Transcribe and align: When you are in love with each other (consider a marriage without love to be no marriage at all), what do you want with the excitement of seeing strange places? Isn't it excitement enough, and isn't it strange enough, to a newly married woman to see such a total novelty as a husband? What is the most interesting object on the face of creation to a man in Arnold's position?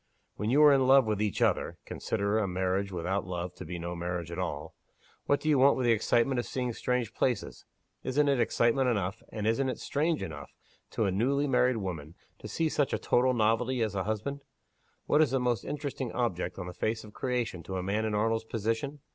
When 0.35 0.49
you 0.49 0.63
are 0.63 0.73
in 0.73 0.87
love 0.87 1.05
with 1.05 1.21
each 1.21 1.43
other 1.43 1.77
(consider 1.85 2.39
a 2.39 2.47
marriage 2.47 2.91
without 2.91 3.23
love 3.27 3.53
to 3.53 3.65
be 3.65 3.77
no 3.77 3.95
marriage 3.95 4.31
at 4.31 4.39
all), 4.39 4.73
what 5.27 5.39
do 5.39 5.47
you 5.47 5.59
want 5.59 5.77
with 5.77 5.85
the 5.85 5.91
excitement 5.91 6.39
of 6.39 6.47
seeing 6.47 6.73
strange 6.73 7.13
places? 7.13 7.65
Isn't 8.03 8.27
it 8.27 8.39
excitement 8.39 8.89
enough, 8.89 9.21
and 9.29 9.45
isn't 9.45 9.69
it 9.69 9.77
strange 9.77 10.23
enough, 10.23 10.55
to 10.89 11.05
a 11.05 11.11
newly 11.11 11.47
married 11.47 11.77
woman 11.77 12.15
to 12.39 12.47
see 12.47 12.67
such 12.67 12.93
a 12.93 12.97
total 12.97 13.35
novelty 13.35 13.83
as 13.83 13.93
a 13.93 14.05
husband? 14.05 14.41
What 15.05 15.21
is 15.21 15.29
the 15.29 15.39
most 15.39 15.63
interesting 15.65 16.11
object 16.13 16.57
on 16.57 16.65
the 16.65 16.73
face 16.73 17.03
of 17.03 17.13
creation 17.13 17.61
to 17.61 17.77
a 17.77 17.83
man 17.83 18.03
in 18.03 18.15
Arnold's 18.15 18.43
position? 18.45 19.01